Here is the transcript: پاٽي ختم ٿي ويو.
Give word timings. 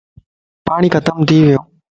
پاٽي 0.65 0.89
ختم 0.95 1.17
ٿي 1.27 1.37
ويو. 1.45 1.59